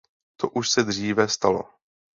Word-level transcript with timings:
To 0.37 0.49
už 0.49 0.69
se 0.71 0.83
dříve 0.83 1.27
stalo. 1.29 1.61